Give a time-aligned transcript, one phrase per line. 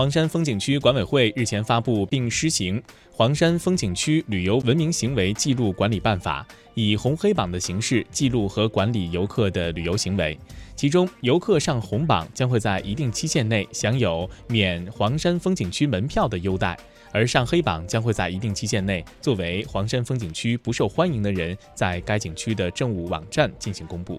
[0.00, 10.38] 黄山风景区管委会日前发布并施行黄山风景区旅游文明行为记录管理办法以红黑榜的形式记录和管理游客的旅游行为。
[10.74, 16.74] 其中游客上红榜将会在一定期限内享有免黄山风景区门票的优待
[17.12, 24.18] 而上黑榜将会在一定期限内作为黄山风景区不受欢迎的人在该景区的政务网站进行公布。